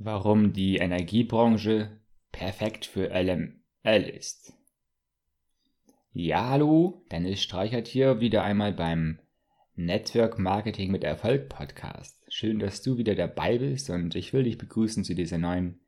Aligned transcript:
Warum 0.00 0.52
die 0.52 0.76
Energiebranche 0.76 1.90
perfekt 2.30 2.86
für 2.86 3.10
LML 3.10 4.02
ist. 4.16 4.52
Ja, 6.12 6.50
hallo, 6.50 7.02
Dennis 7.10 7.42
Streichert 7.42 7.88
hier 7.88 8.20
wieder 8.20 8.44
einmal 8.44 8.72
beim 8.72 9.18
Network 9.74 10.38
Marketing 10.38 10.92
mit 10.92 11.02
Erfolg 11.02 11.48
Podcast. 11.48 12.24
Schön, 12.28 12.60
dass 12.60 12.80
du 12.80 12.96
wieder 12.96 13.16
dabei 13.16 13.58
bist 13.58 13.90
und 13.90 14.14
ich 14.14 14.32
will 14.32 14.44
dich 14.44 14.56
begrüßen 14.56 15.02
zu 15.02 15.16
dieser 15.16 15.38
neuen 15.38 15.80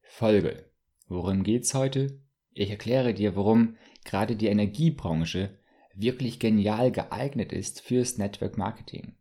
Folge. 0.00 0.70
Worum 1.06 1.42
geht's 1.42 1.74
heute? 1.74 2.18
Ich 2.54 2.70
erkläre 2.70 3.12
dir, 3.12 3.36
warum 3.36 3.76
gerade 4.06 4.36
die 4.36 4.46
Energiebranche 4.46 5.58
wirklich 5.94 6.40
genial 6.40 6.90
geeignet 6.90 7.52
ist 7.52 7.82
fürs 7.82 8.16
Network 8.16 8.56
Marketing. 8.56 9.15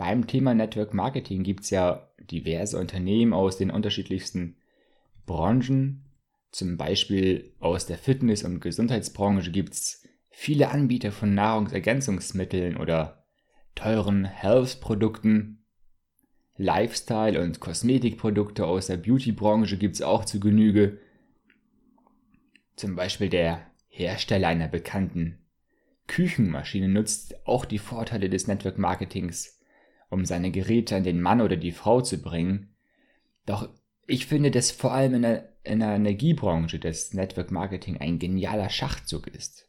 Beim 0.00 0.26
Thema 0.26 0.54
Network 0.54 0.94
Marketing 0.94 1.42
gibt 1.42 1.64
es 1.64 1.68
ja 1.68 2.10
diverse 2.30 2.78
Unternehmen 2.78 3.34
aus 3.34 3.58
den 3.58 3.70
unterschiedlichsten 3.70 4.56
Branchen. 5.26 6.06
Zum 6.52 6.78
Beispiel 6.78 7.52
aus 7.60 7.84
der 7.84 7.98
Fitness- 7.98 8.44
und 8.44 8.60
Gesundheitsbranche 8.60 9.50
gibt 9.50 9.74
es 9.74 10.08
viele 10.30 10.70
Anbieter 10.70 11.12
von 11.12 11.34
Nahrungsergänzungsmitteln 11.34 12.78
oder 12.78 13.26
teuren 13.74 14.24
Health-Produkten. 14.24 15.66
Lifestyle- 16.56 17.42
und 17.42 17.60
Kosmetikprodukte 17.60 18.64
aus 18.64 18.86
der 18.86 18.96
Beauty-Branche 18.96 19.76
gibt 19.76 19.96
es 19.96 20.00
auch 20.00 20.24
zu 20.24 20.40
Genüge. 20.40 20.96
Zum 22.74 22.96
Beispiel 22.96 23.28
der 23.28 23.66
Hersteller 23.88 24.48
einer 24.48 24.68
bekannten 24.68 25.44
Küchenmaschine 26.06 26.88
nutzt 26.88 27.46
auch 27.46 27.66
die 27.66 27.78
Vorteile 27.78 28.30
des 28.30 28.46
Network 28.46 28.78
Marketings 28.78 29.59
um 30.10 30.24
seine 30.24 30.50
Geräte 30.50 30.96
an 30.96 31.04
den 31.04 31.20
Mann 31.20 31.40
oder 31.40 31.56
die 31.56 31.72
Frau 31.72 32.02
zu 32.02 32.20
bringen. 32.20 32.74
Doch 33.46 33.70
ich 34.06 34.26
finde, 34.26 34.50
dass 34.50 34.70
vor 34.70 34.92
allem 34.92 35.14
in 35.14 35.22
der, 35.22 35.52
in 35.62 35.80
der 35.80 35.94
Energiebranche 35.94 36.78
das 36.78 37.14
Network 37.14 37.50
Marketing 37.50 37.96
ein 37.98 38.18
genialer 38.18 38.68
Schachzug 38.68 39.28
ist. 39.28 39.68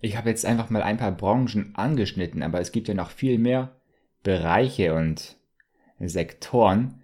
Ich 0.00 0.16
habe 0.16 0.28
jetzt 0.28 0.44
einfach 0.44 0.68
mal 0.68 0.82
ein 0.82 0.96
paar 0.96 1.12
Branchen 1.12 1.74
angeschnitten, 1.76 2.42
aber 2.42 2.60
es 2.60 2.72
gibt 2.72 2.88
ja 2.88 2.94
noch 2.94 3.10
viel 3.10 3.38
mehr 3.38 3.80
Bereiche 4.24 4.94
und 4.94 5.36
Sektoren. 6.00 7.02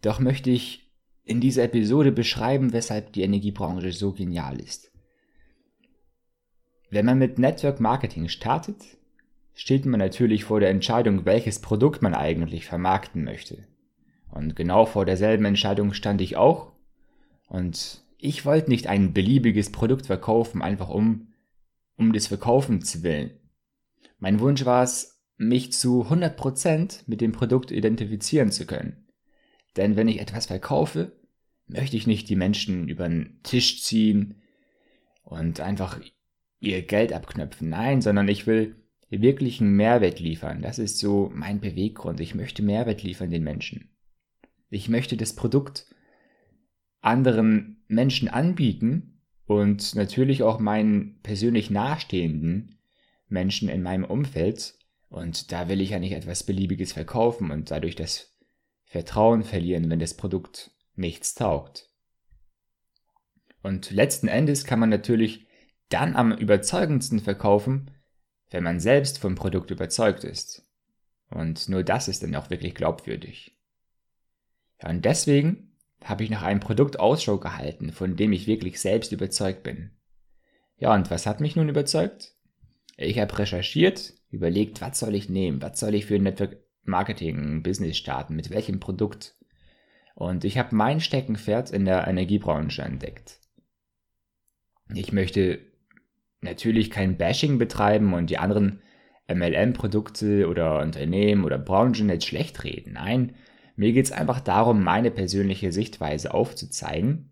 Doch 0.00 0.18
möchte 0.18 0.48
ich 0.48 0.90
in 1.24 1.42
dieser 1.42 1.64
Episode 1.64 2.10
beschreiben, 2.10 2.72
weshalb 2.72 3.12
die 3.12 3.22
Energiebranche 3.22 3.92
so 3.92 4.12
genial 4.12 4.58
ist. 4.58 4.90
Wenn 6.88 7.04
man 7.04 7.18
mit 7.18 7.38
Network 7.38 7.78
Marketing 7.78 8.28
startet, 8.28 8.96
steht 9.54 9.86
man 9.86 9.98
natürlich 9.98 10.44
vor 10.44 10.60
der 10.60 10.70
Entscheidung, 10.70 11.24
welches 11.24 11.60
Produkt 11.60 12.02
man 12.02 12.14
eigentlich 12.14 12.66
vermarkten 12.66 13.24
möchte. 13.24 13.66
Und 14.30 14.56
genau 14.56 14.86
vor 14.86 15.04
derselben 15.04 15.44
Entscheidung 15.44 15.92
stand 15.92 16.20
ich 16.20 16.36
auch. 16.36 16.72
Und 17.48 18.04
ich 18.18 18.44
wollte 18.44 18.70
nicht 18.70 18.86
ein 18.86 19.12
beliebiges 19.12 19.70
Produkt 19.70 20.06
verkaufen, 20.06 20.62
einfach 20.62 20.88
um, 20.88 21.32
um 21.96 22.12
des 22.12 22.28
Verkaufens 22.28 23.02
willen. 23.02 23.32
Mein 24.18 24.40
Wunsch 24.40 24.64
war 24.64 24.82
es, 24.82 25.20
mich 25.36 25.72
zu 25.72 26.04
100% 26.04 27.04
mit 27.06 27.22
dem 27.22 27.32
Produkt 27.32 27.70
identifizieren 27.70 28.52
zu 28.52 28.66
können. 28.66 29.08
Denn 29.76 29.96
wenn 29.96 30.08
ich 30.08 30.20
etwas 30.20 30.46
verkaufe, 30.46 31.12
möchte 31.66 31.96
ich 31.96 32.06
nicht 32.06 32.28
die 32.28 32.36
Menschen 32.36 32.88
über 32.88 33.08
den 33.08 33.40
Tisch 33.42 33.82
ziehen 33.82 34.42
und 35.22 35.60
einfach 35.60 35.98
ihr 36.58 36.82
Geld 36.82 37.12
abknöpfen. 37.12 37.70
Nein, 37.70 38.02
sondern 38.02 38.28
ich 38.28 38.46
will 38.46 38.76
wirklichen 39.10 39.72
Mehrwert 39.72 40.20
liefern. 40.20 40.62
Das 40.62 40.78
ist 40.78 40.98
so 40.98 41.30
mein 41.34 41.60
Beweggrund. 41.60 42.20
Ich 42.20 42.34
möchte 42.34 42.62
Mehrwert 42.62 43.02
liefern 43.02 43.30
den 43.30 43.42
Menschen. 43.42 43.90
Ich 44.70 44.88
möchte 44.88 45.16
das 45.16 45.34
Produkt 45.34 45.86
anderen 47.00 47.82
Menschen 47.88 48.28
anbieten 48.28 49.20
und 49.46 49.96
natürlich 49.96 50.44
auch 50.44 50.60
meinen 50.60 51.20
persönlich 51.22 51.70
nahestehenden 51.70 52.78
Menschen 53.28 53.68
in 53.68 53.82
meinem 53.82 54.04
Umfeld. 54.04 54.74
Und 55.08 55.50
da 55.50 55.68
will 55.68 55.80
ich 55.80 55.90
ja 55.90 55.98
nicht 55.98 56.12
etwas 56.12 56.44
Beliebiges 56.44 56.92
verkaufen 56.92 57.50
und 57.50 57.70
dadurch 57.72 57.96
das 57.96 58.36
Vertrauen 58.84 59.42
verlieren, 59.42 59.90
wenn 59.90 59.98
das 59.98 60.16
Produkt 60.16 60.70
nichts 60.94 61.34
taugt. 61.34 61.88
Und 63.62 63.90
letzten 63.90 64.28
Endes 64.28 64.64
kann 64.64 64.78
man 64.78 64.88
natürlich 64.88 65.46
dann 65.88 66.14
am 66.14 66.32
überzeugendsten 66.32 67.18
verkaufen, 67.18 67.90
wenn 68.50 68.64
man 68.64 68.80
selbst 68.80 69.18
vom 69.18 69.34
Produkt 69.34 69.70
überzeugt 69.70 70.24
ist. 70.24 70.66
Und 71.30 71.68
nur 71.68 71.84
das 71.84 72.08
ist 72.08 72.22
dann 72.22 72.34
auch 72.34 72.50
wirklich 72.50 72.74
glaubwürdig. 72.74 73.56
Ja, 74.82 74.90
und 74.90 75.04
deswegen 75.04 75.76
habe 76.04 76.24
ich 76.24 76.30
nach 76.30 76.42
einem 76.42 76.60
Produkt 76.60 76.98
Ausschau 76.98 77.38
gehalten, 77.38 77.92
von 77.92 78.16
dem 78.16 78.32
ich 78.32 78.46
wirklich 78.46 78.80
selbst 78.80 79.12
überzeugt 79.12 79.62
bin. 79.62 79.92
Ja, 80.78 80.94
und 80.94 81.10
was 81.10 81.26
hat 81.26 81.40
mich 81.40 81.56
nun 81.56 81.68
überzeugt? 81.68 82.34
Ich 82.96 83.18
habe 83.18 83.38
recherchiert, 83.38 84.14
überlegt, 84.30 84.80
was 84.80 84.98
soll 84.98 85.14
ich 85.14 85.28
nehmen, 85.28 85.62
was 85.62 85.78
soll 85.78 85.94
ich 85.94 86.06
für 86.06 86.16
ein 86.16 86.22
Network 86.22 86.56
Marketing 86.82 87.62
Business 87.62 87.98
starten, 87.98 88.34
mit 88.34 88.50
welchem 88.50 88.80
Produkt. 88.80 89.36
Und 90.14 90.44
ich 90.44 90.58
habe 90.58 90.74
mein 90.74 91.00
Steckenpferd 91.00 91.70
in 91.70 91.84
der 91.84 92.06
Energiebranche 92.06 92.82
entdeckt. 92.82 93.38
Ich 94.92 95.12
möchte 95.12 95.69
natürlich 96.40 96.90
kein 96.90 97.16
Bashing 97.16 97.58
betreiben 97.58 98.14
und 98.14 98.30
die 98.30 98.38
anderen 98.38 98.82
MLM-Produkte 99.28 100.48
oder 100.48 100.80
Unternehmen 100.80 101.44
oder 101.44 101.58
Branchen 101.58 102.08
jetzt 102.08 102.26
schlecht 102.26 102.64
reden. 102.64 102.94
Nein, 102.94 103.34
mir 103.76 103.92
geht 103.92 104.06
es 104.06 104.12
einfach 104.12 104.40
darum, 104.40 104.82
meine 104.82 105.10
persönliche 105.10 105.72
Sichtweise 105.72 106.34
aufzuzeigen 106.34 107.30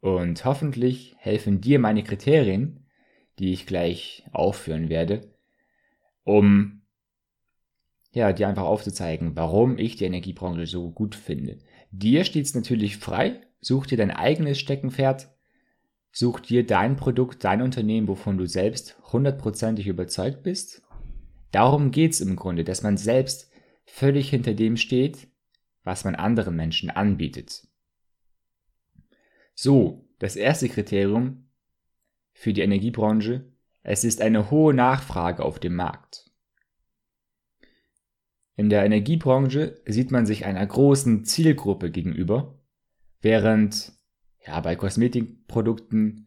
und 0.00 0.44
hoffentlich 0.44 1.14
helfen 1.18 1.60
dir 1.60 1.78
meine 1.78 2.02
Kriterien, 2.02 2.86
die 3.38 3.52
ich 3.52 3.66
gleich 3.66 4.24
aufführen 4.32 4.88
werde, 4.88 5.32
um 6.24 6.82
ja, 8.12 8.32
dir 8.32 8.48
einfach 8.48 8.64
aufzuzeigen, 8.64 9.36
warum 9.36 9.78
ich 9.78 9.96
die 9.96 10.04
Energiebranche 10.04 10.66
so 10.66 10.90
gut 10.90 11.14
finde. 11.14 11.58
Dir 11.90 12.24
steht 12.24 12.46
es 12.46 12.54
natürlich 12.54 12.96
frei, 12.96 13.40
such 13.60 13.86
dir 13.86 13.96
dein 13.96 14.10
eigenes 14.10 14.58
Steckenpferd, 14.58 15.28
Such 16.10 16.40
dir 16.40 16.66
dein 16.66 16.96
Produkt, 16.96 17.44
dein 17.44 17.62
Unternehmen, 17.62 18.08
wovon 18.08 18.38
du 18.38 18.46
selbst 18.46 18.98
hundertprozentig 19.12 19.86
überzeugt 19.86 20.42
bist. 20.42 20.82
Darum 21.50 21.90
geht's 21.90 22.20
im 22.20 22.36
Grunde, 22.36 22.64
dass 22.64 22.82
man 22.82 22.96
selbst 22.96 23.50
völlig 23.84 24.30
hinter 24.30 24.54
dem 24.54 24.76
steht, 24.76 25.28
was 25.84 26.04
man 26.04 26.14
anderen 26.14 26.56
Menschen 26.56 26.90
anbietet. 26.90 27.66
So, 29.54 30.08
das 30.18 30.36
erste 30.36 30.68
Kriterium 30.68 31.48
für 32.32 32.52
die 32.52 32.60
Energiebranche, 32.60 33.50
es 33.82 34.04
ist 34.04 34.20
eine 34.20 34.50
hohe 34.50 34.74
Nachfrage 34.74 35.44
auf 35.44 35.58
dem 35.58 35.74
Markt. 35.74 36.30
In 38.54 38.70
der 38.70 38.84
Energiebranche 38.84 39.80
sieht 39.86 40.10
man 40.10 40.26
sich 40.26 40.44
einer 40.44 40.66
großen 40.66 41.24
Zielgruppe 41.24 41.90
gegenüber, 41.90 42.58
während 43.20 43.97
ja, 44.48 44.60
bei 44.60 44.76
Kosmetikprodukten 44.76 46.26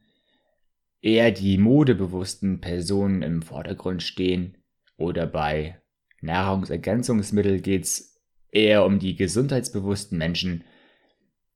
eher 1.01 1.31
die 1.31 1.57
modebewussten 1.57 2.61
Personen 2.61 3.23
im 3.23 3.41
Vordergrund 3.41 4.03
stehen 4.03 4.57
oder 4.95 5.25
bei 5.25 5.81
Nahrungsergänzungsmitteln 6.21 7.63
geht's 7.63 8.21
eher 8.51 8.85
um 8.85 8.99
die 8.99 9.15
gesundheitsbewussten 9.15 10.19
Menschen. 10.19 10.63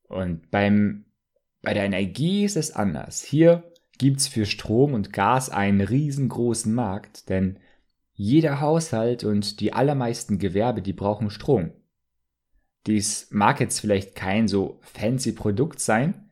Und 0.08 0.50
beim, 0.50 1.06
bei 1.62 1.76
der 1.76 1.84
Energie 1.84 2.46
ist 2.46 2.58
es 2.58 2.72
anders. 2.72 3.22
Hier 3.22 3.72
gibt's 4.00 4.28
für 4.28 4.48
Strom 4.48 4.96
und 4.96 5.14
Gas 5.14 5.52
einen 5.52 5.82
riesengroßen 5.82 6.74
Markt, 6.74 7.30
denn 7.30 7.60
jeder 8.14 8.60
Haushalt 8.60 9.24
und 9.24 9.60
die 9.60 9.72
allermeisten 9.74 10.40
Gewerbe, 10.40 10.82
die 10.82 10.94
brauchen 10.94 11.30
Strom. 11.30 11.74
Dies 12.88 13.28
mag 13.30 13.60
jetzt 13.60 13.82
vielleicht 13.82 14.16
kein 14.16 14.48
so 14.48 14.80
fancy 14.82 15.32
Produkt 15.32 15.80
sein, 15.80 16.25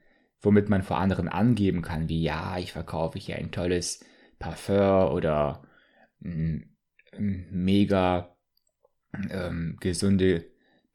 womit 0.44 0.69
man 0.69 0.84
vor 0.84 0.98
anderen 0.98 1.30
angeben 1.30 1.81
kann, 1.81 2.10
wie 2.10 2.22
ja, 2.22 2.57
ich 2.60 2.74
verkaufe 2.74 3.18
hier 3.18 3.38
ein 3.38 3.51
tolles 3.51 4.06
Parfum 4.40 5.12
oder 5.13 5.63
mega 7.18 8.36
ähm, 9.30 9.78
gesunde 9.80 10.45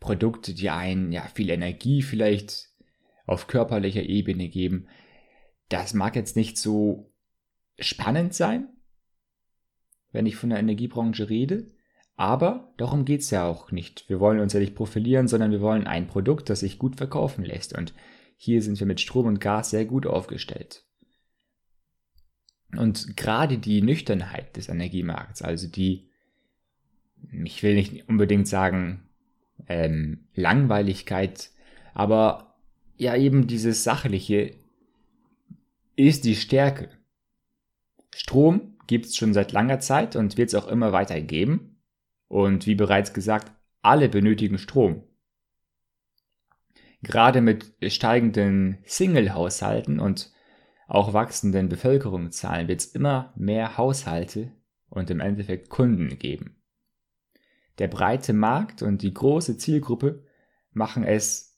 Produkte, 0.01 0.55
die 0.55 0.71
einen 0.71 1.13
ja 1.13 1.23
viel 1.23 1.51
Energie 1.51 2.03
vielleicht 2.03 2.69
auf 3.27 3.47
körperlicher 3.47 4.03
Ebene 4.03 4.49
geben. 4.49 4.87
Das 5.69 5.95
mag 5.95 6.15
jetzt 6.15 6.37
nicht 6.37 6.57
so 6.57 7.13
spannend 7.79 8.35
sein, 8.35 8.69
wenn 10.13 10.27
ich 10.27 10.37
von 10.37 10.51
der 10.51 10.59
Energiebranche 10.59 11.29
rede, 11.29 11.71
aber 12.17 12.73
darum 12.77 13.05
geht's 13.05 13.31
ja 13.31 13.47
auch 13.47 13.71
nicht. 13.71 14.09
Wir 14.09 14.19
wollen 14.19 14.41
uns 14.41 14.53
ja 14.53 14.61
nicht 14.61 14.75
profilieren, 14.75 15.29
sondern 15.29 15.51
wir 15.53 15.61
wollen 15.61 15.87
ein 15.87 16.07
Produkt, 16.07 16.51
das 16.51 16.61
sich 16.61 16.79
gut 16.79 16.97
verkaufen 16.97 17.45
lässt. 17.45 17.77
Und 17.77 17.95
hier 18.41 18.63
sind 18.63 18.79
wir 18.79 18.87
mit 18.87 19.01
Strom 19.01 19.27
und 19.27 19.41
Gas 19.41 19.71
sehr 19.71 19.85
gut 19.85 20.07
aufgestellt. 20.07 20.85
Und 22.77 23.17
gerade 23.17 23.59
die 23.59 23.83
Nüchternheit 23.83 24.57
des 24.57 24.69
Energiemarkts, 24.69 25.43
also 25.43 25.67
die, 25.67 26.09
ich 27.45 27.65
will 27.65 27.75
nicht 27.75 28.09
unbedingt 28.09 28.47
sagen, 28.47 29.09
ähm, 29.67 30.29
Langweiligkeit, 30.35 31.51
aber 31.95 32.55
ja 32.97 33.17
eben 33.17 33.49
dieses 33.49 33.83
Sachliche 33.83 34.55
ist 35.97 36.25
die 36.25 36.37
Stärke. 36.37 36.91
Strom 38.15 38.77
gibt's 38.87 39.17
schon 39.17 39.35
seit 39.35 39.51
langer 39.51 39.81
Zeit 39.81 40.15
und 40.15 40.37
wird 40.37 40.51
es 40.51 40.55
auch 40.55 40.69
immer 40.69 40.93
weiter 40.93 41.21
geben. 41.21 41.81
Und 42.29 42.67
wie 42.67 42.77
bereits 42.77 43.13
gesagt, 43.13 43.51
alle 43.83 44.09
benötigen 44.09 44.59
Strom. 44.59 45.03
Gerade 47.03 47.41
mit 47.41 47.75
steigenden 47.89 48.79
Single-Haushalten 48.85 50.01
und 50.01 50.33
auch 50.89 51.13
wachsenden 51.13 51.69
Bevölkerungszahlen 51.69 52.67
wird 52.67 52.81
es 52.81 52.87
immer 52.87 53.33
mehr 53.37 53.77
Haushalte 53.77 54.53
und 54.89 55.11
im 55.11 55.21
Endeffekt 55.21 55.69
Kunden 55.69 56.19
geben. 56.19 56.63
Der 57.79 57.89
breite 57.89 58.33
Markt 58.33 58.83
und 58.83 59.03
die 59.03 59.15
große 59.15 59.59
Zielgruppe 59.59 60.25
machen 60.73 61.05
es 61.05 61.57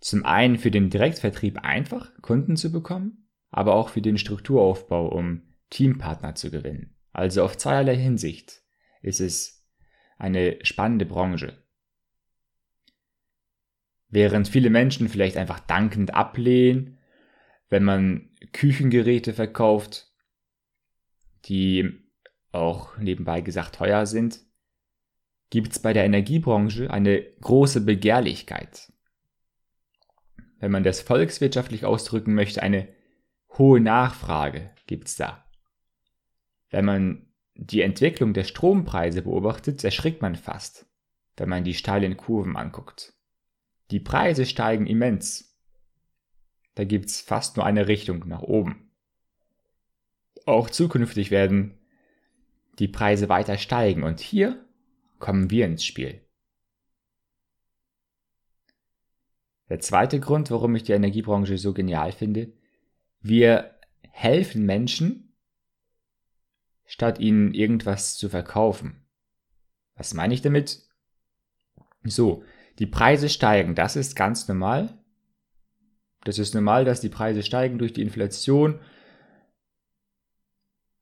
zum 0.00 0.26
einen 0.26 0.58
für 0.58 0.70
den 0.70 0.90
Direktvertrieb 0.90 1.60
einfach, 1.62 2.10
Kunden 2.20 2.56
zu 2.56 2.70
bekommen, 2.70 3.28
aber 3.50 3.74
auch 3.74 3.88
für 3.88 4.02
den 4.02 4.18
Strukturaufbau, 4.18 5.08
um 5.08 5.42
Teampartner 5.70 6.34
zu 6.34 6.50
gewinnen. 6.50 6.94
Also 7.12 7.42
auf 7.42 7.56
zweierlei 7.56 7.96
Hinsicht 7.96 8.62
ist 9.00 9.20
es 9.20 9.64
eine 10.18 10.58
spannende 10.62 11.06
Branche. 11.06 11.63
Während 14.14 14.46
viele 14.46 14.70
Menschen 14.70 15.08
vielleicht 15.08 15.36
einfach 15.36 15.58
dankend 15.58 16.14
ablehnen, 16.14 16.98
wenn 17.68 17.82
man 17.82 18.30
Küchengeräte 18.52 19.32
verkauft, 19.32 20.12
die 21.46 21.98
auch 22.52 22.96
nebenbei 22.96 23.40
gesagt 23.40 23.74
teuer 23.74 24.06
sind, 24.06 24.38
gibt 25.50 25.72
es 25.72 25.80
bei 25.80 25.92
der 25.92 26.04
Energiebranche 26.04 26.92
eine 26.92 27.22
große 27.40 27.80
Begehrlichkeit. 27.80 28.92
Wenn 30.60 30.70
man 30.70 30.84
das 30.84 31.00
volkswirtschaftlich 31.00 31.84
ausdrücken 31.84 32.34
möchte, 32.34 32.62
eine 32.62 32.86
hohe 33.58 33.80
Nachfrage 33.80 34.70
gibt 34.86 35.08
es 35.08 35.16
da. 35.16 35.44
Wenn 36.70 36.84
man 36.84 37.26
die 37.56 37.80
Entwicklung 37.80 38.32
der 38.32 38.44
Strompreise 38.44 39.22
beobachtet, 39.22 39.82
erschrickt 39.82 40.22
man 40.22 40.36
fast, 40.36 40.86
wenn 41.36 41.48
man 41.48 41.64
die 41.64 41.74
steilen 41.74 42.16
Kurven 42.16 42.54
anguckt. 42.56 43.13
Die 43.94 44.00
Preise 44.00 44.44
steigen 44.44 44.88
immens. 44.88 45.56
Da 46.74 46.82
gibt's 46.82 47.20
fast 47.20 47.56
nur 47.56 47.64
eine 47.64 47.86
Richtung 47.86 48.26
nach 48.26 48.42
oben. 48.42 48.90
Auch 50.46 50.68
zukünftig 50.68 51.30
werden 51.30 51.78
die 52.80 52.88
Preise 52.88 53.28
weiter 53.28 53.56
steigen 53.56 54.02
und 54.02 54.18
hier 54.18 54.66
kommen 55.20 55.48
wir 55.52 55.66
ins 55.66 55.84
Spiel. 55.84 56.20
Der 59.68 59.78
zweite 59.78 60.18
Grund, 60.18 60.50
warum 60.50 60.74
ich 60.74 60.82
die 60.82 60.90
Energiebranche 60.90 61.56
so 61.56 61.72
genial 61.72 62.10
finde, 62.10 62.52
wir 63.20 63.78
helfen 64.10 64.66
Menschen, 64.66 65.36
statt 66.84 67.20
ihnen 67.20 67.54
irgendwas 67.54 68.16
zu 68.16 68.28
verkaufen. 68.28 69.06
Was 69.94 70.14
meine 70.14 70.34
ich 70.34 70.42
damit? 70.42 70.82
So, 72.02 72.42
die 72.78 72.86
Preise 72.86 73.28
steigen, 73.28 73.74
das 73.74 73.96
ist 73.96 74.16
ganz 74.16 74.48
normal. 74.48 74.98
Das 76.24 76.38
ist 76.38 76.54
normal, 76.54 76.84
dass 76.84 77.00
die 77.00 77.08
Preise 77.08 77.42
steigen 77.42 77.78
durch 77.78 77.92
die 77.92 78.02
Inflation. 78.02 78.80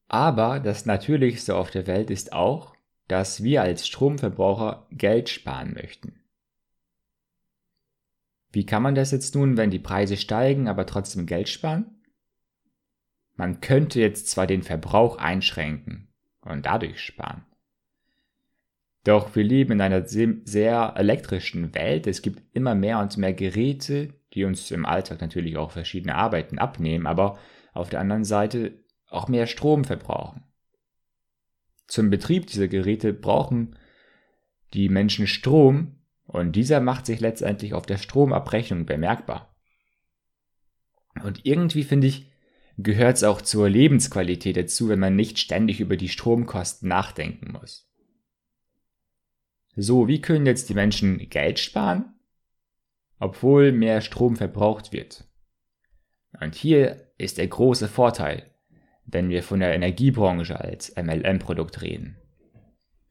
Aber 0.09 0.61
das 0.61 0.85
Natürlichste 0.85 1.57
auf 1.57 1.71
der 1.71 1.87
Welt 1.87 2.11
ist 2.11 2.33
auch, 2.33 2.77
dass 3.09 3.43
wir 3.43 3.63
als 3.63 3.87
Stromverbraucher 3.87 4.87
Geld 4.91 5.29
sparen 5.29 5.75
möchten. 5.75 6.21
Wie 8.51 8.67
kann 8.67 8.83
man 8.83 8.95
das 8.95 9.13
jetzt 9.13 9.35
nun, 9.35 9.57
wenn 9.57 9.71
die 9.71 9.79
Preise 9.79 10.17
steigen, 10.17 10.69
aber 10.69 10.87
trotzdem 10.87 11.25
Geld 11.25 11.49
sparen? 11.49 12.03
Man 13.35 13.63
könnte 13.63 13.99
jetzt 13.99 14.29
zwar 14.29 14.47
den 14.47 14.63
Verbrauch 14.63 15.17
einschränken 15.17 16.09
und 16.43 16.67
dadurch 16.67 17.01
sparen. 17.01 17.47
Doch 19.05 19.35
wir 19.35 19.43
leben 19.43 19.73
in 19.73 19.81
einer 19.81 20.07
sehr 20.07 20.95
elektrischen 20.97 21.75
Welt. 21.75 22.07
Es 22.07 22.23
gibt 22.23 22.43
immer 22.55 22.75
mehr 22.75 23.01
und 23.01 23.17
mehr 23.17 23.35
Geräte, 23.35 24.15
die 24.33 24.45
uns 24.45 24.71
im 24.71 24.87
Alltag 24.87 25.21
natürlich 25.21 25.57
auch 25.57 25.73
verschiedene 25.73 26.15
Arbeiten 26.15 26.59
abnehmen, 26.59 27.07
aber 27.07 27.39
auf 27.73 27.91
der 27.91 28.01
anderen 28.01 28.25
Seite 28.25 28.79
auch 29.09 29.29
mehr 29.29 29.47
Strom 29.47 29.85
verbrauchen. 29.85 30.45
Zum 31.87 32.11
Betrieb 32.11 32.47
dieser 32.47 32.69
Geräte 32.69 33.13
brauchen 33.13 33.77
die 34.73 34.89
Menschen 34.89 35.27
Strom 35.27 35.97
und 36.25 36.57
dieser 36.57 36.81
macht 36.81 37.05
sich 37.05 37.21
letztendlich 37.21 37.75
auf 37.75 37.85
der 37.85 37.99
Stromabrechnung 37.99 38.87
bemerkbar. 38.87 39.55
Und 41.23 41.45
irgendwie 41.45 41.83
finde 41.83 42.07
ich, 42.07 42.31
gehört 42.79 43.17
es 43.17 43.25
auch 43.25 43.43
zur 43.43 43.69
Lebensqualität 43.69 44.57
dazu, 44.57 44.89
wenn 44.89 44.99
man 44.99 45.15
nicht 45.15 45.39
ständig 45.39 45.81
über 45.81 45.97
die 45.97 46.09
Stromkosten 46.09 46.89
nachdenken 46.89 47.53
muss. 47.53 47.92
So, 49.75 50.07
wie 50.07 50.21
können 50.21 50.45
jetzt 50.45 50.69
die 50.69 50.75
Menschen 50.75 51.19
Geld 51.31 51.59
sparen, 51.59 52.15
obwohl 53.19 53.73
mehr 53.73 54.03
Strom 54.03 54.37
verbraucht 54.37 54.93
wird? 54.93 55.25
Und 56.41 56.55
hier 56.55 57.09
ist 57.17 57.39
der 57.39 57.47
große 57.47 57.89
Vorteil, 57.89 58.51
wenn 59.07 59.31
wir 59.31 59.43
von 59.43 59.61
der 59.61 59.75
Energiebranche 59.75 60.61
als 60.61 60.95
MLM-Produkt 60.97 61.83
reden. 61.83 62.17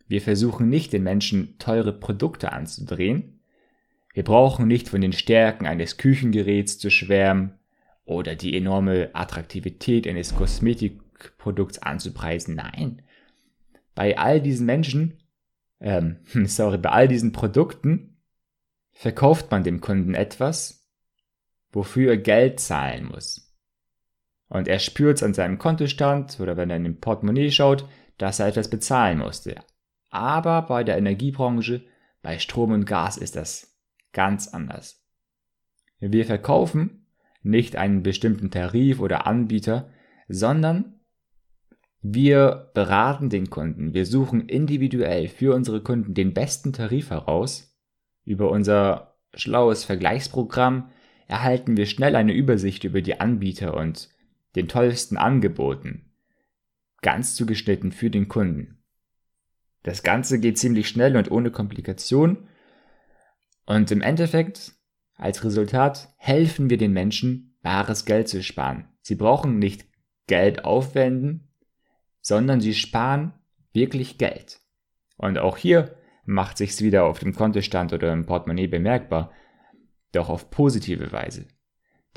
Wir 0.08 0.22
versuchen 0.22 0.70
nicht 0.70 0.94
den 0.94 1.04
Menschen 1.04 1.58
teure 1.58 1.94
Produkte 1.94 2.52
anzudrehen. 2.52 3.40
Wir 4.14 4.24
brauchen 4.24 4.68
nicht 4.68 4.90
von 4.90 5.02
den 5.02 5.14
Stärken 5.14 5.66
eines 5.66 5.98
Küchengeräts 5.98 6.78
zu 6.78 6.92
schwärmen 6.92 7.54
oder 8.04 8.36
die 8.36 8.56
enorme 8.58 9.10
Attraktivität 9.14 10.06
eines 10.08 10.36
Kosmetikprodukts 10.36 11.80
anzupreisen. 11.80 12.56
Nein. 12.56 13.02
Bei 13.96 14.18
all 14.18 14.42
diesen 14.42 14.66
Menschen, 14.66 15.21
ähm, 15.82 16.18
sorry, 16.46 16.78
bei 16.78 16.90
all 16.90 17.08
diesen 17.08 17.32
Produkten 17.32 18.18
verkauft 18.92 19.52
man 19.52 19.64
dem 19.64 19.82
Kunden 19.82 20.14
etwas, 20.14 20.88
wofür 21.72 22.12
er 22.12 22.18
Geld 22.18 22.60
zahlen 22.60 23.06
muss. 23.06 23.52
Und 24.48 24.68
er 24.68 24.80
spürt 24.80 25.18
es 25.18 25.24
an 25.24 25.34
seinem 25.34 25.58
Kontostand 25.58 26.40
oder 26.40 26.58
wenn 26.58 26.70
er 26.70 26.76
in 26.76 26.84
den 26.84 27.00
Portemonnaie 27.00 27.52
schaut, 27.52 27.88
dass 28.18 28.40
er 28.40 28.48
etwas 28.48 28.70
bezahlen 28.70 29.20
musste. 29.20 29.56
Aber 30.10 30.64
bei 30.64 30.84
der 30.84 30.98
Energiebranche, 30.98 31.84
bei 32.22 32.38
Strom 32.38 32.72
und 32.72 32.86
Gas 32.86 33.18
ist 33.18 33.36
das 33.36 33.78
ganz 34.12 34.50
anders. 34.50 35.02
Wir 36.00 36.26
verkaufen 36.26 37.08
nicht 37.44 37.76
einen 37.76 38.04
bestimmten 38.04 38.52
Tarif 38.52 39.00
oder 39.00 39.26
Anbieter, 39.26 39.90
sondern 40.28 41.01
wir 42.02 42.72
beraten 42.74 43.30
den 43.30 43.50
Kunden. 43.50 43.94
Wir 43.94 44.06
suchen 44.06 44.48
individuell 44.48 45.28
für 45.28 45.54
unsere 45.54 45.82
Kunden 45.82 46.14
den 46.14 46.34
besten 46.34 46.74
Tarif 46.74 47.12
heraus. 47.12 47.78
Über 48.26 48.50
unser 48.50 49.18
schlaues 49.34 49.84
Vergleichsprogramm 49.84 50.90
erhalten 51.28 51.78
wir 51.78 51.86
schnell 51.86 52.16
eine 52.16 52.34
Übersicht 52.34 52.84
über 52.84 53.02
die 53.02 53.20
Anbieter 53.20 53.78
und 53.78 54.10
den 54.56 54.68
tollsten 54.68 55.16
Angeboten. 55.18 56.12
Ganz 57.02 57.36
zugeschnitten 57.36 57.92
für 57.92 58.10
den 58.10 58.28
Kunden. 58.28 58.80
Das 59.84 60.04
Ganze 60.04 60.40
geht 60.40 60.58
ziemlich 60.58 60.88
schnell 60.88 61.16
und 61.16 61.32
ohne 61.32 61.52
Komplikation. 61.52 62.50
Und 63.66 63.92
im 63.92 64.02
Endeffekt 64.02 64.74
als 65.16 65.44
Resultat 65.44 66.14
helfen 66.18 66.70
wir 66.70 66.78
den 66.78 66.94
Menschen, 66.94 67.56
bares 67.62 68.06
Geld 68.06 68.28
zu 68.28 68.42
sparen. 68.44 68.90
Sie 69.02 69.16
brauchen 69.16 69.60
nicht 69.60 69.86
Geld 70.28 70.66
aufwenden, 70.66 71.51
sondern 72.22 72.62
sie 72.62 72.74
sparen 72.74 73.34
wirklich 73.74 74.18
Geld. 74.18 74.60
Und 75.18 75.38
auch 75.38 75.58
hier 75.58 75.96
macht 76.26 76.58
sich's 76.58 76.82
wieder 76.82 77.06
auf 77.06 77.20
dem 77.20 77.34
Kontostand 77.36 77.94
oder 77.94 78.14
im 78.14 78.26
Portemonnaie 78.26 78.68
bemerkbar, 78.68 79.32
doch 80.12 80.30
auf 80.30 80.50
positive 80.52 81.12
Weise. 81.12 81.48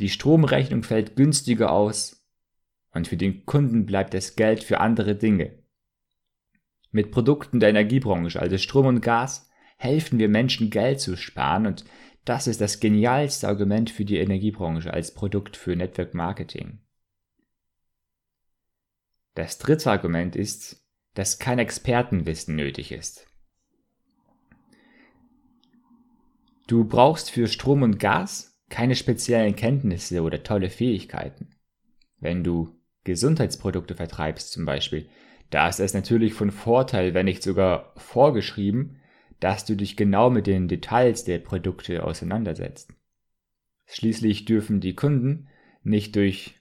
Die 0.00 0.08
Stromrechnung 0.08 0.82
fällt 0.82 1.16
günstiger 1.16 1.70
aus 1.70 2.26
und 2.92 3.08
für 3.08 3.16
den 3.16 3.46
Kunden 3.46 3.86
bleibt 3.86 4.14
das 4.14 4.36
Geld 4.36 4.64
für 4.64 4.80
andere 4.80 5.14
Dinge. 5.14 5.58
Mit 6.90 7.10
Produkten 7.10 7.60
der 7.60 7.70
Energiebranche, 7.70 8.40
also 8.40 8.56
Strom 8.58 8.86
und 8.86 9.00
Gas, 9.00 9.50
helfen 9.76 10.18
wir 10.18 10.28
Menschen 10.28 10.70
Geld 10.70 11.00
zu 11.00 11.16
sparen 11.16 11.66
und 11.66 11.84
das 12.24 12.46
ist 12.46 12.60
das 12.60 12.80
genialste 12.80 13.48
Argument 13.48 13.90
für 13.90 14.04
die 14.04 14.16
Energiebranche 14.16 14.92
als 14.92 15.12
Produkt 15.12 15.56
für 15.56 15.76
Network 15.76 16.14
Marketing. 16.14 16.78
Das 19.34 19.58
dritte 19.58 19.90
Argument 19.90 20.36
ist, 20.36 20.84
dass 21.14 21.38
kein 21.38 21.58
Expertenwissen 21.58 22.56
nötig 22.56 22.92
ist. 22.92 23.26
Du 26.66 26.84
brauchst 26.84 27.30
für 27.30 27.46
Strom 27.46 27.82
und 27.82 27.98
Gas 27.98 28.58
keine 28.70 28.96
speziellen 28.96 29.54
Kenntnisse 29.54 30.22
oder 30.22 30.42
tolle 30.42 30.70
Fähigkeiten. 30.70 31.50
Wenn 32.18 32.42
du 32.42 32.80
Gesundheitsprodukte 33.04 33.94
vertreibst 33.94 34.52
zum 34.52 34.64
Beispiel, 34.64 35.08
da 35.50 35.68
ist 35.68 35.78
es 35.78 35.94
natürlich 35.94 36.32
von 36.32 36.50
Vorteil, 36.50 37.12
wenn 37.12 37.26
nicht 37.26 37.42
sogar 37.42 37.92
vorgeschrieben, 37.96 39.00
dass 39.40 39.66
du 39.66 39.76
dich 39.76 39.96
genau 39.96 40.30
mit 40.30 40.46
den 40.46 40.68
Details 40.68 41.24
der 41.24 41.38
Produkte 41.38 42.02
auseinandersetzt. 42.02 42.94
Schließlich 43.86 44.46
dürfen 44.46 44.80
die 44.80 44.94
Kunden 44.94 45.48
nicht 45.82 46.16
durch 46.16 46.58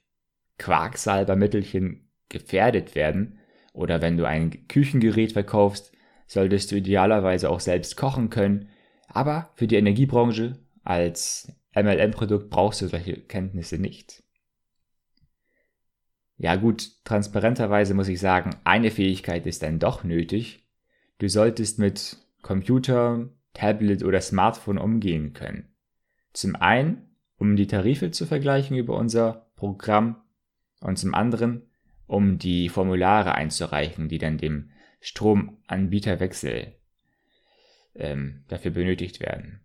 Quacksalbermittelchen 0.58 2.10
gefährdet 2.30 2.96
werden 2.96 3.40
oder 3.74 4.02
wenn 4.02 4.18
du 4.18 4.28
ein 4.28 4.68
Küchengerät 4.68 5.34
verkaufst, 5.34 5.92
solltest 6.28 6.72
du 6.72 6.78
idealerweise 6.78 7.50
auch 7.50 7.60
selbst 7.60 7.98
kochen 7.98 8.30
können, 8.30 8.70
aber 9.08 9.52
für 9.56 9.68
die 9.68 9.76
Energiebranche 9.76 10.60
als 10.84 11.52
MLM-Produkt 11.76 12.50
brauchst 12.50 12.82
du 12.82 12.88
solche 12.88 13.18
Kenntnisse 13.22 13.78
nicht. 13.78 14.24
Ja 16.38 16.56
gut, 16.56 16.92
transparenterweise 17.06 17.94
muss 17.94 18.08
ich 18.08 18.20
sagen, 18.20 18.56
eine 18.64 18.92
Fähigkeit 18.92 19.46
ist 19.46 19.64
dann 19.64 19.80
doch 19.80 20.04
nötig. 20.04 20.68
Du 21.20 21.30
solltest 21.30 21.80
mit 21.80 22.18
Computer, 22.42 23.30
Tablet 23.54 24.04
oder 24.04 24.20
Smartphone 24.20 24.78
umgehen 24.78 25.34
können. 25.34 25.74
Zum 26.34 26.56
einen, 26.56 27.16
um 27.38 27.56
die 27.56 27.68
Tarife 27.68 28.12
zu 28.12 28.26
vergleichen 28.26 28.76
über 28.76 28.98
unser 28.98 29.52
Programm 29.56 30.22
und 30.82 30.98
zum 30.98 31.14
anderen, 31.14 31.70
um 32.08 32.38
die 32.38 32.70
Formulare 32.70 33.36
einzureichen, 33.36 34.10
die 34.10 34.18
dann 34.18 34.38
dem 34.38 34.72
Stromanbieterwechsel 35.02 36.76
ähm, 37.96 38.46
dafür 38.48 38.72
benötigt 38.72 39.20
werden. 39.20 39.62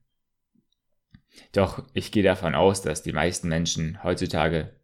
Doch 1.53 1.87
ich 1.95 2.11
gehe 2.13 2.23
davon 2.23 2.55
aus, 2.55 2.83
dass 2.83 3.03
die 3.03 3.13
meisten 3.13 3.49
Menschen 3.49 4.03
heutzutage 4.03 4.75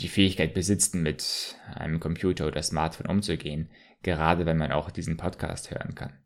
die 0.00 0.08
Fähigkeit 0.08 0.54
besitzen, 0.54 1.02
mit 1.02 1.56
einem 1.74 2.00
Computer 2.00 2.46
oder 2.46 2.62
Smartphone 2.62 3.06
umzugehen, 3.06 3.70
gerade 4.02 4.46
wenn 4.46 4.58
man 4.58 4.72
auch 4.72 4.90
diesen 4.90 5.16
Podcast 5.16 5.70
hören 5.70 5.94
kann. 5.94 6.18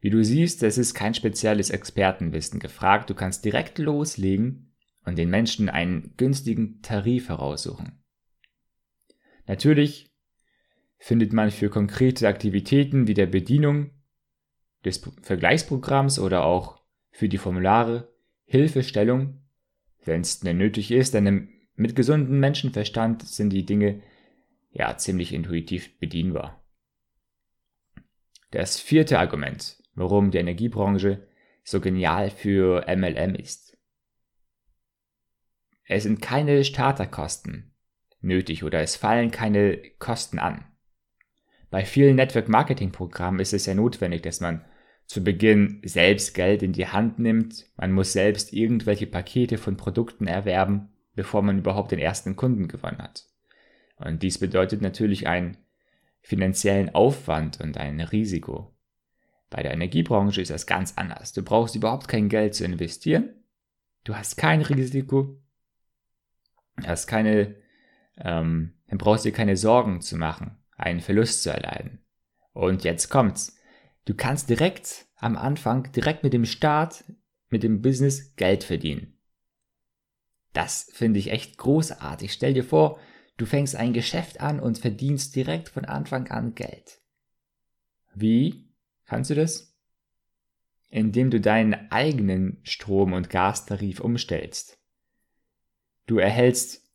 Wie 0.00 0.10
du 0.10 0.24
siehst, 0.24 0.62
es 0.62 0.78
ist 0.78 0.94
kein 0.94 1.12
spezielles 1.12 1.68
Expertenwissen 1.68 2.58
gefragt, 2.58 3.10
du 3.10 3.14
kannst 3.14 3.44
direkt 3.44 3.78
loslegen 3.78 4.74
und 5.04 5.18
den 5.18 5.28
Menschen 5.28 5.68
einen 5.68 6.14
günstigen 6.16 6.80
Tarif 6.80 7.28
heraussuchen. 7.28 7.99
Natürlich 9.46 10.10
findet 10.98 11.32
man 11.32 11.50
für 11.50 11.70
konkrete 11.70 12.28
Aktivitäten 12.28 13.06
wie 13.06 13.14
der 13.14 13.26
Bedienung 13.26 13.90
des 14.84 15.02
Vergleichsprogramms 15.22 16.18
oder 16.18 16.44
auch 16.44 16.82
für 17.10 17.28
die 17.28 17.38
Formulare 17.38 18.12
Hilfestellung, 18.44 19.42
wenn 20.04 20.22
es 20.22 20.40
denn 20.40 20.58
nötig 20.58 20.90
ist, 20.90 21.14
denn 21.14 21.50
mit 21.74 21.96
gesundem 21.96 22.40
Menschenverstand 22.40 23.22
sind 23.22 23.50
die 23.50 23.64
Dinge 23.64 24.02
ja 24.70 24.96
ziemlich 24.96 25.32
intuitiv 25.32 25.98
bedienbar. 25.98 26.62
Das 28.50 28.80
vierte 28.80 29.18
Argument, 29.18 29.82
warum 29.94 30.30
die 30.30 30.38
Energiebranche 30.38 31.26
so 31.62 31.80
genial 31.80 32.30
für 32.30 32.84
MLM 32.88 33.34
ist. 33.34 33.78
Es 35.84 36.02
sind 36.02 36.20
keine 36.20 36.64
Starterkosten 36.64 37.72
nötig 38.20 38.64
oder 38.64 38.80
es 38.80 38.96
fallen 38.96 39.30
keine 39.30 39.78
Kosten 39.98 40.38
an. 40.38 40.64
Bei 41.70 41.84
vielen 41.84 42.16
Network 42.16 42.48
Marketing 42.48 42.92
Programmen 42.92 43.40
ist 43.40 43.52
es 43.52 43.66
ja 43.66 43.74
notwendig, 43.74 44.22
dass 44.22 44.40
man 44.40 44.64
zu 45.06 45.24
Beginn 45.24 45.82
selbst 45.84 46.34
Geld 46.34 46.62
in 46.62 46.72
die 46.72 46.88
Hand 46.88 47.18
nimmt. 47.18 47.66
Man 47.76 47.92
muss 47.92 48.12
selbst 48.12 48.52
irgendwelche 48.52 49.06
Pakete 49.06 49.58
von 49.58 49.76
Produkten 49.76 50.26
erwerben, 50.26 50.90
bevor 51.14 51.42
man 51.42 51.58
überhaupt 51.58 51.92
den 51.92 51.98
ersten 51.98 52.36
Kunden 52.36 52.68
gewonnen 52.68 52.98
hat. 52.98 53.24
Und 53.96 54.22
dies 54.22 54.38
bedeutet 54.38 54.82
natürlich 54.82 55.26
einen 55.26 55.56
finanziellen 56.22 56.94
Aufwand 56.94 57.60
und 57.60 57.76
ein 57.76 58.00
Risiko. 58.00 58.74
Bei 59.50 59.62
der 59.62 59.72
Energiebranche 59.72 60.40
ist 60.40 60.50
das 60.50 60.66
ganz 60.66 60.94
anders. 60.96 61.32
Du 61.32 61.42
brauchst 61.42 61.74
überhaupt 61.74 62.06
kein 62.06 62.28
Geld 62.28 62.54
zu 62.54 62.64
investieren. 62.64 63.30
Du 64.04 64.14
hast 64.14 64.36
kein 64.36 64.62
Risiko. 64.62 65.42
Du 66.76 66.86
hast 66.86 67.08
keine, 67.08 67.56
ähm, 68.20 68.74
dann 68.88 68.98
brauchst 68.98 69.24
du 69.24 69.30
dir 69.30 69.36
keine 69.36 69.56
Sorgen 69.56 70.00
zu 70.00 70.16
machen, 70.16 70.56
einen 70.76 71.00
Verlust 71.00 71.42
zu 71.42 71.50
erleiden. 71.50 72.00
Und 72.52 72.84
jetzt 72.84 73.08
kommt's. 73.08 73.56
Du 74.04 74.14
kannst 74.14 74.50
direkt 74.50 75.06
am 75.16 75.36
Anfang, 75.36 75.90
direkt 75.92 76.24
mit 76.24 76.32
dem 76.32 76.44
Start, 76.44 77.04
mit 77.48 77.62
dem 77.62 77.82
Business 77.82 78.34
Geld 78.36 78.64
verdienen. 78.64 79.18
Das 80.52 80.90
finde 80.92 81.18
ich 81.18 81.30
echt 81.30 81.58
großartig. 81.58 82.32
Stell 82.32 82.54
dir 82.54 82.64
vor, 82.64 82.98
du 83.36 83.46
fängst 83.46 83.76
ein 83.76 83.92
Geschäft 83.92 84.40
an 84.40 84.58
und 84.60 84.78
verdienst 84.78 85.36
direkt 85.36 85.68
von 85.68 85.84
Anfang 85.84 86.28
an 86.28 86.54
Geld. 86.54 87.00
Wie? 88.14 88.68
Kannst 89.04 89.30
du 89.30 89.34
das? 89.34 89.76
Indem 90.88 91.30
du 91.30 91.40
deinen 91.40 91.90
eigenen 91.92 92.58
Strom- 92.64 93.12
und 93.12 93.30
Gastarif 93.30 94.00
umstellst. 94.00 94.78
Du 96.06 96.18
erhältst 96.18 96.89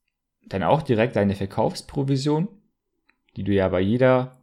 dann 0.47 0.63
auch 0.63 0.81
direkt 0.81 1.15
deine 1.15 1.35
Verkaufsprovision, 1.35 2.47
die 3.35 3.43
du 3.43 3.53
ja 3.53 3.67
bei 3.69 3.81
jeder 3.81 4.37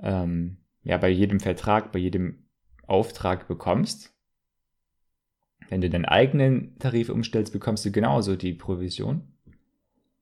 ähm, 0.00 0.58
ja 0.82 0.96
bei 0.96 1.08
jedem 1.08 1.40
Vertrag, 1.40 1.92
bei 1.92 1.98
jedem 1.98 2.44
Auftrag 2.86 3.48
bekommst. 3.48 4.14
Wenn 5.68 5.82
du 5.82 5.90
deinen 5.90 6.06
eigenen 6.06 6.78
Tarif 6.78 7.10
umstellst, 7.10 7.52
bekommst 7.52 7.84
du 7.84 7.92
genauso 7.92 8.36
die 8.36 8.54
Provision 8.54 9.34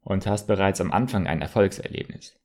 und 0.01 0.27
hast 0.27 0.47
bereits 0.47 0.81
am 0.81 0.91
Anfang 0.91 1.27
ein 1.27 1.41
Erfolgserlebnis. 1.41 2.37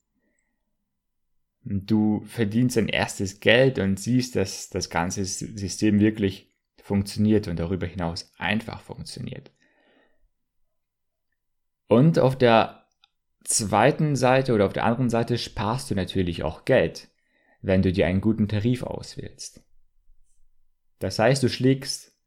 Du 1.63 2.24
verdienst 2.25 2.78
dein 2.78 2.88
erstes 2.88 3.40
Geld 3.40 3.80
und 3.80 4.00
siehst, 4.00 4.36
dass 4.36 4.70
das 4.70 4.90
ganze 4.90 5.25
System 5.25 6.00
wirklich 6.00 6.51
funktioniert 6.82 7.48
und 7.48 7.60
darüber 7.60 7.88
hinaus 7.88 8.32
einfach 8.38 8.82
funktioniert. 8.82 9.51
Und 11.91 12.19
auf 12.19 12.38
der 12.38 12.86
zweiten 13.43 14.15
Seite 14.15 14.53
oder 14.53 14.65
auf 14.65 14.74
der 14.74 14.86
anderen 14.86 15.10
Seite 15.10 15.38
sparst 15.38 15.91
du 15.91 15.95
natürlich 15.95 16.43
auch 16.43 16.65
Geld 16.65 17.12
wenn 17.62 17.81
du 17.81 17.91
dir 17.91 18.07
einen 18.07 18.21
guten 18.21 18.48
Tarif 18.48 18.83
auswählst. 18.83 19.63
Das 21.00 21.19
heißt, 21.19 21.41
du 21.43 21.50
schlägst 21.50 22.17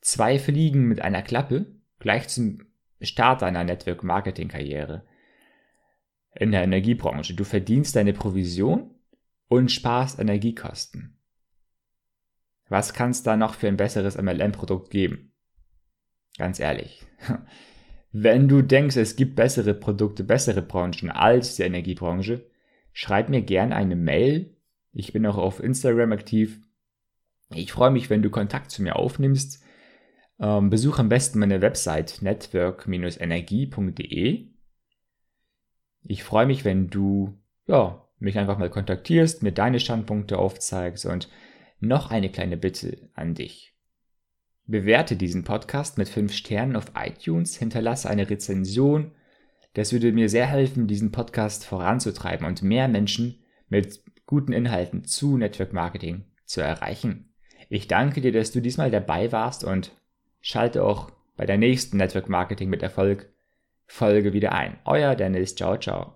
zwei 0.00 0.38
Fliegen 0.38 0.84
mit 0.84 1.02
einer 1.02 1.22
Klappe 1.22 1.66
gleich 1.98 2.28
zum 2.28 2.66
Start 3.00 3.42
deiner 3.42 3.64
Network 3.64 4.04
Marketing 4.04 4.48
Karriere 4.48 5.06
in 6.34 6.52
der 6.52 6.62
Energiebranche. 6.62 7.34
Du 7.34 7.44
verdienst 7.44 7.96
deine 7.96 8.12
Provision 8.12 8.94
und 9.48 9.70
sparst 9.70 10.18
Energiekosten. 10.18 11.18
Was 12.68 12.94
kann 12.94 13.10
es 13.10 13.22
da 13.22 13.36
noch 13.36 13.54
für 13.54 13.68
ein 13.68 13.76
besseres 13.76 14.20
MLM-Produkt 14.20 14.90
geben? 14.90 15.32
Ganz 16.36 16.58
ehrlich. 16.58 17.06
Wenn 18.18 18.48
du 18.48 18.62
denkst, 18.62 18.96
es 18.96 19.16
gibt 19.16 19.36
bessere 19.36 19.74
Produkte, 19.74 20.24
bessere 20.24 20.62
Branchen 20.62 21.10
als 21.10 21.56
die 21.56 21.62
Energiebranche, 21.62 22.46
schreib 22.92 23.28
mir 23.28 23.42
gern 23.42 23.72
eine 23.72 23.96
Mail 23.96 24.56
ich 24.98 25.12
bin 25.12 25.26
auch 25.26 25.36
auf 25.36 25.62
Instagram 25.62 26.12
aktiv. 26.12 26.58
Ich 27.54 27.70
freue 27.70 27.90
mich, 27.90 28.08
wenn 28.08 28.22
du 28.22 28.30
Kontakt 28.30 28.70
zu 28.70 28.82
mir 28.82 28.96
aufnimmst. 28.96 29.62
Ähm, 30.40 30.70
besuch 30.70 30.98
am 30.98 31.10
besten 31.10 31.38
meine 31.38 31.60
Website 31.60 32.22
network-energie.de. 32.22 34.46
Ich 36.02 36.24
freue 36.24 36.46
mich, 36.46 36.64
wenn 36.64 36.88
du 36.88 37.38
ja, 37.66 38.08
mich 38.18 38.38
einfach 38.38 38.56
mal 38.56 38.70
kontaktierst, 38.70 39.42
mir 39.42 39.52
deine 39.52 39.80
Standpunkte 39.80 40.38
aufzeigst 40.38 41.04
und 41.04 41.28
noch 41.78 42.10
eine 42.10 42.30
kleine 42.30 42.56
Bitte 42.56 43.10
an 43.12 43.34
dich. 43.34 43.75
Bewerte 44.66 45.16
diesen 45.16 45.44
Podcast 45.44 45.98
mit 45.98 46.08
5 46.08 46.32
Sternen 46.32 46.76
auf 46.76 46.92
iTunes, 46.96 47.56
hinterlasse 47.56 48.10
eine 48.10 48.28
Rezension. 48.28 49.12
Das 49.74 49.92
würde 49.92 50.12
mir 50.12 50.28
sehr 50.28 50.46
helfen, 50.46 50.86
diesen 50.86 51.12
Podcast 51.12 51.64
voranzutreiben 51.64 52.46
und 52.46 52.62
mehr 52.62 52.88
Menschen 52.88 53.38
mit 53.68 54.00
guten 54.26 54.52
Inhalten 54.52 55.04
zu 55.04 55.36
Network 55.36 55.72
Marketing 55.72 56.24
zu 56.44 56.60
erreichen. 56.60 57.32
Ich 57.68 57.88
danke 57.88 58.20
dir, 58.20 58.32
dass 58.32 58.52
du 58.52 58.60
diesmal 58.60 58.90
dabei 58.90 59.32
warst 59.32 59.64
und 59.64 59.92
schalte 60.40 60.84
auch 60.84 61.10
bei 61.36 61.46
der 61.46 61.58
nächsten 61.58 61.96
Network 61.96 62.28
Marketing 62.28 62.68
mit 62.68 62.82
Erfolg 62.82 63.28
Folge 63.86 64.32
wieder 64.32 64.52
ein. 64.52 64.78
Euer 64.84 65.14
Dennis, 65.14 65.54
ciao, 65.54 65.76
ciao. 65.76 66.14